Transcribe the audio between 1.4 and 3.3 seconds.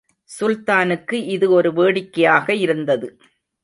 ஒரு வேடிக்கையாக இருந்தது.